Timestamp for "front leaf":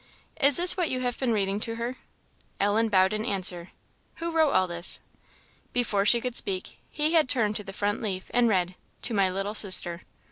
7.71-8.31